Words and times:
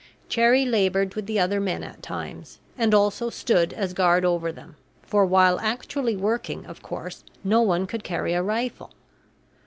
Cherrie 0.29 0.65
labored 0.65 1.13
with 1.13 1.27
the 1.27 1.39
other 1.39 1.59
men 1.59 1.83
at 1.83 2.01
times, 2.01 2.57
and 2.75 2.91
also 2.91 3.29
stood 3.29 3.71
as 3.71 3.93
guard 3.93 4.25
over 4.25 4.51
them, 4.51 4.75
for, 5.03 5.27
while 5.27 5.59
actually 5.59 6.15
working, 6.17 6.65
of 6.65 6.81
course 6.81 7.23
no 7.43 7.61
one 7.61 7.85
could 7.85 8.03
carry 8.03 8.33
a 8.33 8.41
rifle. 8.41 8.89